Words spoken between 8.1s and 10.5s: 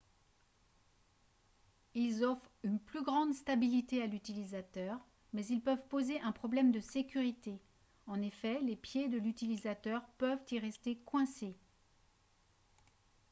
effet les pieds de l'utilisateur peuvent